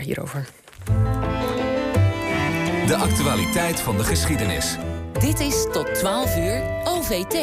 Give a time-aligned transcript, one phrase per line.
[0.00, 0.46] hierover.
[2.86, 4.76] De actualiteit van de geschiedenis.
[5.20, 7.34] Dit is tot 12 uur OVT.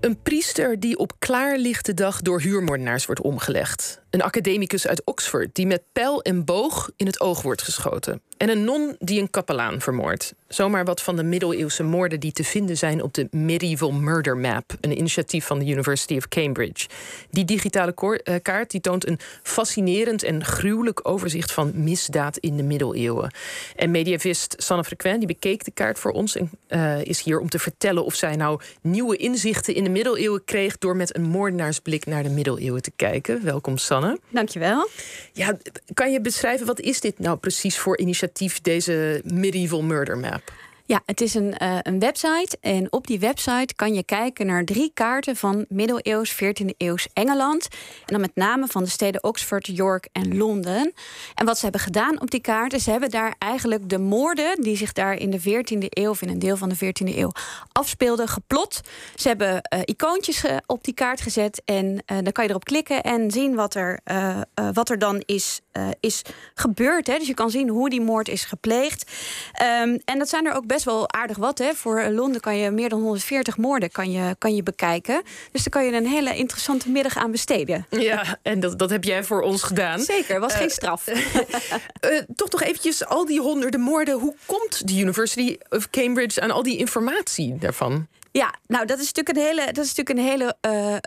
[0.00, 4.00] Een priester die op klaarlichte dag door huurmoordenaars wordt omgelegd.
[4.10, 8.22] Een academicus uit Oxford die met pijl en boog in het oog wordt geschoten.
[8.36, 10.34] En een non die een kapelaan vermoordt.
[10.48, 14.76] Zomaar wat van de middeleeuwse moorden die te vinden zijn op de Medieval Murder Map,
[14.80, 16.88] een initiatief van de University of Cambridge.
[17.30, 22.62] Die digitale eh, kaart die toont een fascinerend en gruwelijk overzicht van misdaad in de
[22.62, 23.32] middeleeuwen.
[23.76, 27.48] En mediavist Sanne Frequent die bekeek de kaart voor ons en uh, is hier om
[27.48, 32.06] te vertellen of zij nou nieuwe inzichten in de middeleeuwen kreeg door met een moordenaarsblik
[32.06, 33.44] naar de middeleeuwen te kijken.
[33.44, 33.97] Welkom Sanne.
[34.28, 34.88] Dankjewel.
[35.32, 35.56] Ja,
[35.94, 40.52] kan je beschrijven wat is dit nou precies voor initiatief deze Medieval Murder Map?
[40.88, 42.56] Ja, het is een, uh, een website.
[42.60, 47.68] En op die website kan je kijken naar drie kaarten van middeleeuws, 14e eeuws Engeland.
[47.72, 50.92] En dan met name van de steden Oxford, York en Londen.
[51.34, 54.76] En wat ze hebben gedaan op die kaarten, ze hebben daar eigenlijk de moorden die
[54.76, 57.32] zich daar in de 14e eeuw of in een deel van de 14e eeuw
[57.72, 58.80] afspeelden, geplot.
[59.14, 61.62] Ze hebben uh, icoontjes op die kaart gezet.
[61.64, 64.00] En dan kan je erop klikken en zien wat er,
[64.72, 65.60] wat er dan is,
[66.00, 66.22] is
[66.54, 67.06] gebeurd.
[67.06, 67.18] Hè.
[67.18, 69.10] Dus je kan zien hoe die moord is gepleegd.
[69.82, 71.58] Um, en dat zijn er ook best best wel aardig wat.
[71.58, 71.74] Hè?
[71.74, 75.22] Voor Londen kan je meer dan 140 moorden kan je, kan je bekijken.
[75.52, 77.86] Dus daar kan je een hele interessante middag aan besteden.
[77.90, 80.00] Ja, en dat, dat heb jij voor ons gedaan.
[80.00, 81.08] Zeker, was geen eh, straf.
[81.08, 81.14] uh,
[82.36, 84.18] toch nog eventjes al die honderden moorden.
[84.18, 88.06] Hoe komt de University of Cambridge aan al die informatie daarvan?
[88.38, 90.56] Ja, nou dat is natuurlijk een hele, dat is natuurlijk een hele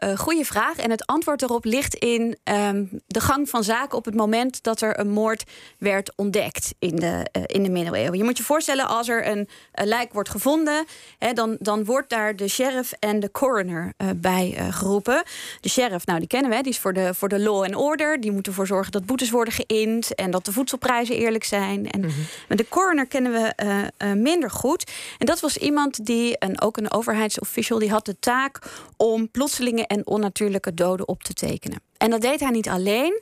[0.04, 0.78] uh, goede vraag.
[0.78, 4.82] En het antwoord erop ligt in um, de gang van zaken op het moment dat
[4.82, 5.44] er een moord
[5.78, 8.18] werd ontdekt in de, uh, in de middeleeuwen.
[8.18, 10.86] Je moet je voorstellen, als er een, lijk wordt gevonden,
[11.18, 15.24] hè, dan, dan wordt daar de sheriff en de coroner bij geroepen.
[15.60, 18.22] De sheriff, nou die kennen we, die is voor de, voor de law and order.
[18.22, 21.92] Die moet ervoor zorgen dat boetes worden geïnd en dat de voedselprijzen eerlijk zijn.
[21.92, 22.10] En, mm
[22.48, 24.92] Maar de coroner kennen we minder goed.
[25.18, 28.60] En dat was iemand die, en ook een overheid overheidsofficial die had de taak
[28.98, 31.82] om plotselinge en onnatuurlijke doden op te tekenen.
[31.98, 33.22] En dat deed hij niet alleen.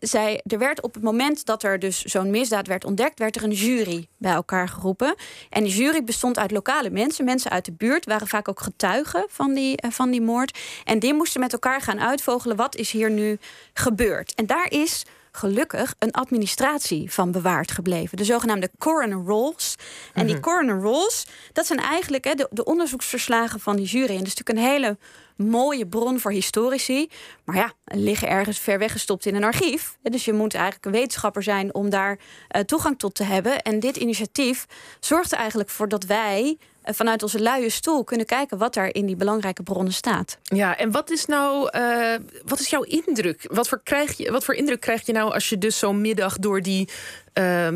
[0.00, 3.42] zij, er werd op het moment dat er dus zo'n misdaad werd ontdekt, werd er
[3.42, 5.14] een jury bij elkaar geroepen.
[5.50, 9.26] En die jury bestond uit lokale mensen, mensen uit de buurt, waren vaak ook getuigen
[9.28, 10.58] van die, eh, van die moord.
[10.84, 13.38] En die moesten met elkaar gaan uitvogelen wat is hier nu
[13.72, 14.34] gebeurd.
[14.34, 15.04] En daar is
[15.38, 18.16] gelukkig een administratie van bewaard gebleven.
[18.16, 19.74] De zogenaamde coroner rolls.
[20.14, 20.44] En die mhm.
[20.44, 24.10] coroner rolls, dat zijn eigenlijk hè, de, de onderzoeksverslagen van die jury.
[24.10, 24.98] En dat is natuurlijk een hele
[25.36, 27.08] mooie bron voor historici.
[27.44, 29.96] Maar ja, liggen ergens ver weggestopt in een archief.
[30.02, 32.18] Dus je moet eigenlijk een wetenschapper zijn om daar
[32.56, 33.62] uh, toegang tot te hebben.
[33.62, 34.66] En dit initiatief
[35.00, 38.94] zorgt er eigenlijk voor dat wij eh, vanuit onze luie stoel kunnen kijken wat daar
[38.94, 40.38] in die belangrijke bronnen staat.
[40.42, 43.46] Ja, en wat is nou, uh, wat is jouw indruk?
[43.50, 46.38] Wat voor, krijg je, wat voor indruk krijg je nou als je dus zo'n middag
[46.38, 46.88] door die
[47.34, 47.68] uh,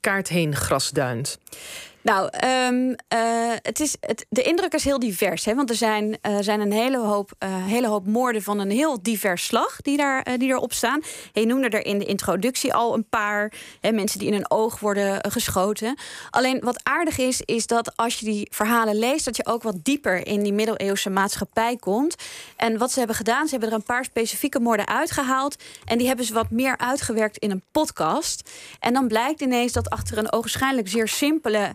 [0.00, 1.38] kaart heen grasduint?
[2.02, 5.44] Nou, um, uh, het is, het, de indruk is heel divers.
[5.44, 5.54] Hè?
[5.54, 9.02] Want er zijn, uh, zijn een hele hoop, uh, hele hoop moorden van een heel
[9.02, 11.02] divers slag die, daar, die erop staan.
[11.32, 13.52] Je noemde er in de introductie al een paar.
[13.80, 15.96] Hè, mensen die in een oog worden geschoten.
[16.30, 19.84] Alleen wat aardig is, is dat als je die verhalen leest, dat je ook wat
[19.84, 22.14] dieper in die middeleeuwse maatschappij komt.
[22.56, 25.56] En wat ze hebben gedaan, ze hebben er een paar specifieke moorden uitgehaald.
[25.84, 28.50] En die hebben ze wat meer uitgewerkt in een podcast.
[28.80, 31.74] En dan blijkt ineens dat achter een ogenschijnlijk zeer simpele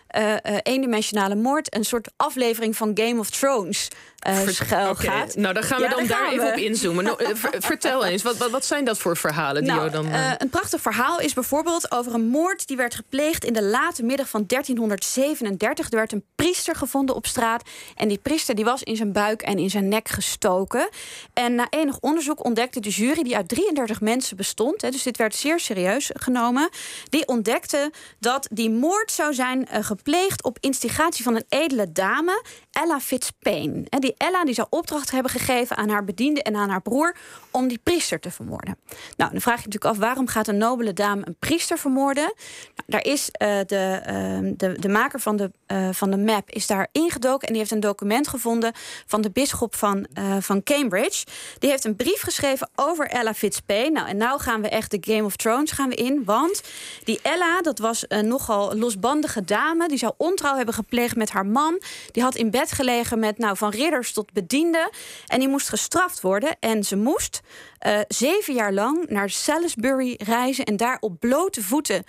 [0.17, 3.87] uh, uh, eendimensionale moord een soort aflevering van Game of Thrones
[4.27, 5.35] uh, schuil gaat.
[5.35, 7.03] Nou, dan gaan we dan daar even op inzoomen.
[7.03, 7.17] Nou,
[7.59, 9.63] vertel eens, wat, wat, wat, zijn dat voor verhalen?
[9.63, 13.53] Die nou, dan, een prachtig verhaal is bijvoorbeeld over een moord die werd gepleegd in
[13.53, 15.89] de late middag van 1337.
[15.89, 17.63] Er werd een priester gevonden op straat.
[17.95, 20.89] En die priester die was in zijn buik en in zijn nek gestoken.
[21.33, 25.17] En na enig onderzoek ontdekte de jury, die uit 33 mensen bestond, hè, dus dit
[25.17, 26.69] werd zeer serieus genomen,
[27.09, 32.43] die ontdekte dat die moord zou zijn gepleegd gepleegd op instigatie van een edele dame,
[32.71, 33.83] Ella Fitzpaine.
[33.89, 37.15] En die Ella die zou opdracht hebben gegeven aan haar bediende en aan haar broer
[37.51, 38.77] om die priester te vermoorden.
[39.17, 42.33] Nou, dan vraag je natuurlijk af waarom gaat een nobele dame een priester vermoorden?
[42.75, 44.01] Nou, daar is uh, de,
[44.43, 47.61] uh, de, de maker van de, uh, van de map is daar ingedoken en die
[47.61, 48.73] heeft een document gevonden
[49.05, 50.07] van de bisschop van,
[50.39, 51.25] van Cambridge.
[51.59, 53.89] Die heeft een brief geschreven over Ella Fitzpaine.
[53.89, 56.61] Nou, en nou gaan we echt de Game of Thrones gaan we in, want
[57.03, 61.45] die Ella, dat was een nogal losbandige dame, die zou ontrouw hebben gepleegd met haar
[61.45, 61.81] man.
[62.11, 64.89] Die had in bed gelegen met nou, van ridders tot bedienden
[65.27, 67.41] en die moest gestraft worden en ze moest
[67.87, 72.03] uh, zeven jaar lang naar Salisbury reizen en daar op blote voeten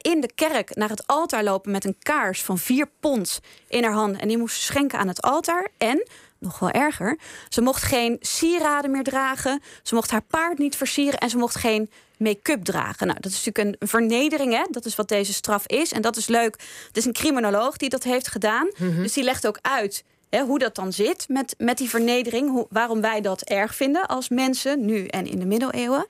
[0.00, 3.92] in de kerk naar het altaar lopen met een kaars van vier pond in haar
[3.92, 4.20] hand.
[4.20, 5.68] En die moest schenken aan het altaar.
[5.78, 6.06] En
[6.46, 7.18] nog wel erger.
[7.48, 9.62] Ze mocht geen sieraden meer dragen.
[9.82, 11.18] Ze mocht haar paard niet versieren.
[11.18, 13.06] En ze mocht geen make-up dragen.
[13.06, 14.62] Nou, dat is natuurlijk een vernedering, hè?
[14.70, 15.92] Dat is wat deze straf is.
[15.92, 16.56] En dat is leuk.
[16.86, 18.70] Het is een criminoloog die dat heeft gedaan.
[18.76, 19.02] Mhm.
[19.02, 22.66] Dus die legt ook uit hoe dat dan zit met, met die vernedering.
[22.70, 26.06] Waarom wij dat erg vinden als mensen, nu en in de middeleeuwen.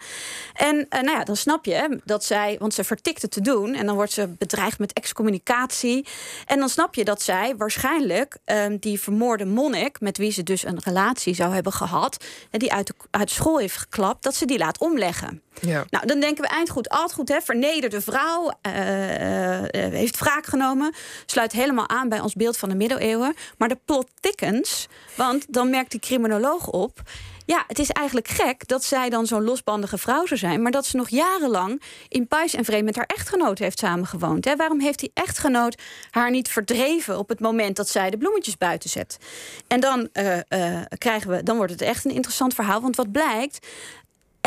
[0.55, 3.75] En uh, nou ja, dan snap je dat zij, want ze vertikt het te doen.
[3.75, 6.07] En dan wordt ze bedreigd met excommunicatie.
[6.47, 10.65] En dan snap je dat zij waarschijnlijk um, die vermoorde monnik, met wie ze dus
[10.65, 14.59] een relatie zou hebben gehad, die uit de, uit school heeft geklapt, dat ze die
[14.59, 15.43] laat omleggen.
[15.61, 15.85] Ja.
[15.91, 17.41] Nou, dan denken we eindgoed, altijd goed, hè?
[17.41, 18.53] vernederde vrouw, uh,
[19.73, 20.95] heeft wraak genomen.
[21.27, 23.35] Sluit helemaal aan bij ons beeld van de middeleeuwen.
[23.59, 27.03] Maar de plot thickens, want dan merkt die criminoloog op...
[27.47, 30.63] Ja, het is eigenlijk gek dat zij dan zo'n losbandige vrouw zou zijn...
[30.63, 34.45] maar dat ze nog jarenlang in Puis en Vreemd met haar echtgenoot heeft samengewoond.
[34.45, 34.57] Hè?
[34.57, 37.19] Waarom heeft die echtgenoot haar niet verdreven...
[37.19, 39.19] op het moment dat zij de bloemetjes buiten zet?
[39.67, 40.09] En dan,
[40.99, 42.81] krijgen we, dan wordt het echt een interessant verhaal.
[42.81, 43.67] Want wat blijkt,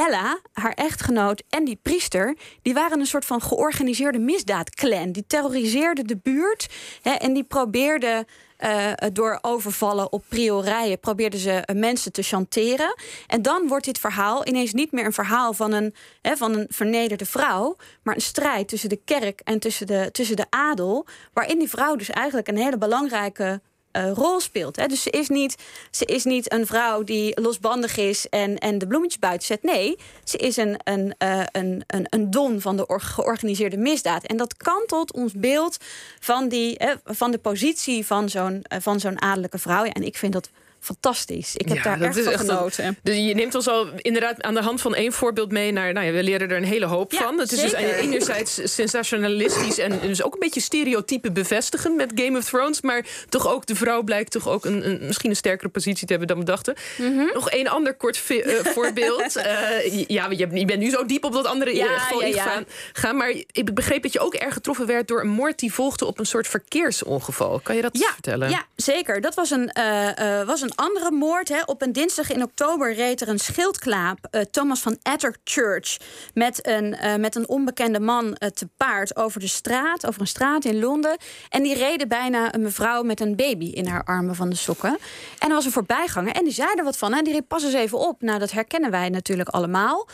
[0.08, 5.12] Ella, haar echtgenoot en die priester, die waren een soort van georganiseerde misdaadclan.
[5.12, 6.68] Die terroriseerden de buurt
[7.02, 8.26] hè, en die probeerden
[8.60, 12.96] uh, door overvallen op priorijen, probeerden ze uh, mensen te chanteren.
[13.28, 16.68] En dan wordt dit verhaal ineens niet meer een verhaal van een, hè, van een
[16.70, 21.60] vernederde vrouw, maar een strijd tussen de kerk en tussen de, tussen de adel, waarin
[21.60, 23.62] die vrouw dus eigenlijk een hele belangrijke
[24.00, 24.76] uh, rol speelt.
[24.76, 24.88] Hè.
[24.88, 25.56] Dus ze is, niet,
[25.92, 29.64] ze is niet een vrouw die losbandig is en, en de bloemetjes buiten zet.
[29.64, 34.24] Nee, ze is een, een, uh, een, een, een don van de georganiseerde misdaad.
[34.24, 35.78] En dat kantelt ons beeld
[36.20, 39.84] van, die, van de positie van zo'n van zo'n adellijke vrouw.
[39.84, 40.50] En ik vind dat
[40.80, 41.56] fantastisch.
[41.56, 42.98] Ik heb ja, daar echt van genoten.
[43.04, 45.94] dus je neemt ons al inderdaad aan de hand van één voorbeeld mee naar...
[45.94, 47.40] Nou ja, we leren er een hele hoop van.
[47.40, 49.78] Het is dus enerzijds sensationalistisch...
[49.78, 52.82] en dus ook een beetje stereotype bevestigen met Game of Thrones...
[52.82, 56.12] maar toch ook, de vrouw blijkt toch ook een, een misschien een sterkere positie te
[56.14, 56.76] hebben dan we dachten.
[56.98, 57.26] Mhm.
[57.34, 59.38] Nog één ander kort uh, voorbeeld.
[59.38, 63.18] uh, ja, je, je, bent nu zo diep op dat andere ja, geval ja, Gaan,
[63.18, 65.08] maar ik begreep dat je ook erg getroffen werd...
[65.08, 67.60] door een moord die volgde op een soort verkeersongeval.
[67.60, 68.50] Kan je dat vertellen?
[68.50, 69.22] Ja, zeker.
[69.22, 71.50] Dat was een, uh, was een een andere moord.
[71.50, 71.62] Hè.
[71.66, 75.98] Op een dinsdag in oktober reed er een schildklaap, uh, Thomas van Atterchurch,
[76.34, 80.28] met een, uh, met een onbekende man uh, te paard over de straat, over een
[80.28, 81.18] straat in Londen.
[81.50, 84.98] En die reden bijna een mevrouw met een baby in haar armen van de sokken.
[85.40, 87.14] En er was een voorbijganger en die zei er wat van.
[87.14, 88.22] En die riep pas eens even op.
[88.22, 90.08] Nou, dat herkennen wij natuurlijk allemaal.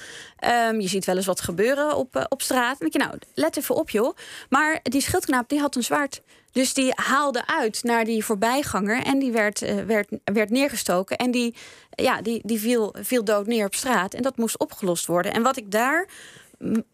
[0.70, 2.72] Um, je ziet wel eens wat gebeuren op, op straat.
[2.72, 4.16] En denk je, nou, let even op joh.
[4.50, 6.22] Maar die schildknaap die had een zwaard.
[6.56, 11.18] Dus die haalde uit naar die voorbijganger en die werd, uh, werd, werd neergestoken.
[11.18, 11.56] En die,
[11.90, 14.14] ja, die, die viel, viel dood neer op straat.
[14.14, 15.34] En dat moest opgelost worden.
[15.34, 16.08] En wat ik daar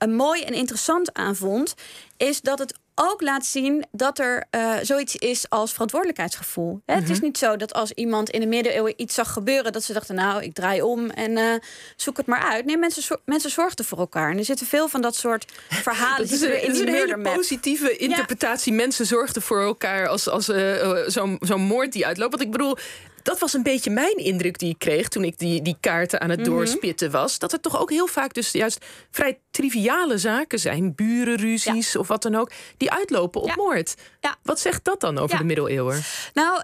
[0.10, 1.74] mooi en interessant aan vond,
[2.18, 6.82] is dat het ook laat zien dat er uh, zoiets is als verantwoordelijkheidsgevoel.
[6.86, 7.26] Het is mhm.
[7.26, 10.44] niet zo dat als iemand in de middeleeuwen iets zag gebeuren, dat ze dachten, nou,
[10.44, 11.54] ik draai om en uh,
[11.96, 12.66] zoek het maar uit.
[12.66, 14.32] Nee, mensen, mensen zorgden voor elkaar.
[14.32, 17.98] En er zitten veel van dat soort verhalen dat is in die een hele positieve
[17.98, 18.74] interpretatie.
[18.74, 22.32] Mensen zorgden voor elkaar als, als uh, zo'n zo'n moord die uitloopt.
[22.32, 22.78] Want ik bedoel,
[23.24, 26.30] dat was een beetje mijn indruk die ik kreeg toen ik die, die kaarten aan
[26.30, 26.50] het mhm.
[26.50, 27.40] doorspitten was.
[27.40, 32.22] Dat er toch ook heel vaak dus juist vrij triviale zaken zijn, burenruzies of wat
[32.22, 33.96] dan ook, die uitlopen op moord.
[34.20, 34.36] Ja.
[34.44, 36.02] Wat zegt dat dan over de middeleeuwen?
[36.34, 36.62] Nou,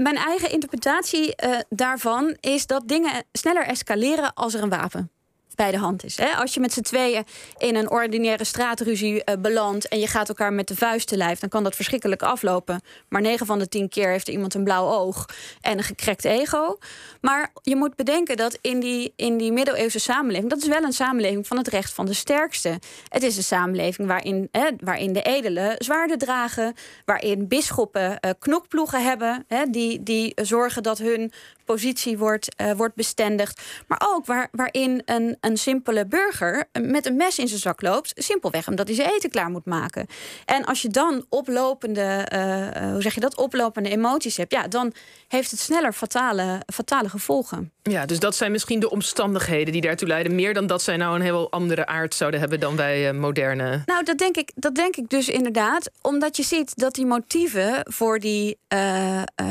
[0.00, 5.10] mijn eigen interpretatie uh, daarvan is dat dingen sneller escaleren als er een wapen
[5.54, 6.16] bij de hand is.
[6.16, 6.34] Hè?
[6.34, 7.24] Als je met z'n tweeën
[7.58, 11.38] in een ordinaire straatruzie uh, belandt en je gaat elkaar met de vuist te lijf,
[11.38, 12.80] dan kan dat verschrikkelijk aflopen.
[13.08, 15.26] Maar 9 van de 10 keer heeft er iemand een blauw oog
[15.60, 16.78] en een gekrekt ego.
[17.20, 20.92] Maar je moet bedenken dat in die, in die middeleeuwse samenleving, dat is wel een
[20.92, 22.78] samenleving van het recht van de sterkste.
[23.08, 29.04] Het is een samenleving waarin, hè, waarin de edelen zwaarden dragen, waarin bisschoppen uh, knokploegen
[29.04, 31.32] hebben, hè, die, die zorgen dat hun
[31.70, 33.60] positie wordt, uh, wordt bestendigd.
[33.86, 38.12] Maar ook waar, waarin een, een simpele burger met een mes in zijn zak loopt.
[38.14, 40.06] Simpelweg omdat hij zijn eten klaar moet maken.
[40.44, 44.92] En als je dan oplopende, uh, hoe zeg je dat, oplopende emoties hebt, ja, dan
[45.28, 47.72] heeft het sneller fatale, fatale gevolgen.
[47.82, 50.34] Ja, dus dat zijn misschien de omstandigheden die daartoe leiden.
[50.34, 53.82] Meer dan dat zij nou een heel andere aard zouden hebben dan wij moderne.
[53.86, 55.90] Nou, dat denk ik, dat denk ik dus inderdaad.
[56.02, 58.58] Omdat je ziet dat die motieven voor die,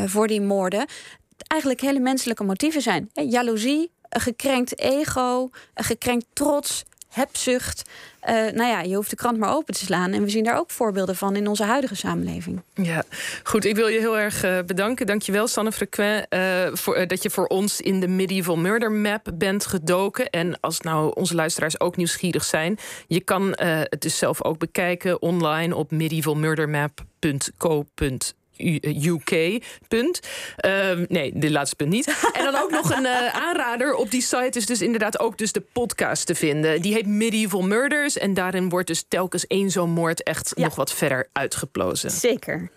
[0.05, 0.85] voor die moorden
[1.49, 3.09] eigenlijk hele menselijke motieven zijn.
[3.13, 7.89] Jaloezie, een gekrenkt ego, een gekrenkt trots, hebzucht.
[8.29, 10.11] Uh, nou ja, je hoeft de krant maar open te slaan.
[10.11, 12.61] En we zien daar ook voorbeelden van in onze huidige samenleving.
[12.73, 13.03] Ja,
[13.43, 13.65] goed.
[13.65, 15.05] Ik wil je heel erg uh, bedanken.
[15.05, 19.65] Dankjewel, Sanne Frequent, uh, voor, dat je voor ons in de Medieval Murder Map bent
[19.65, 20.29] gedoken.
[20.29, 22.77] En als nou onze luisteraars ook nieuwsgierig zijn,
[23.07, 28.38] je kan het dus zelf ook bekijken online op medievalmurdermap.co.nl
[29.05, 29.63] UK.
[29.87, 30.19] Punt.
[30.55, 32.07] Ehm, nee, de laatste punt niet.
[32.37, 35.51] en dan ook nog een uh, aanrader op die site is dus inderdaad ook dus
[35.51, 36.81] de podcast te vinden.
[36.81, 38.17] Die heet Medieval Murders.
[38.17, 42.11] En daarin wordt dus telkens één zo'n moord echt nog wat verder uitgeplozen.
[42.11, 42.69] Zeker.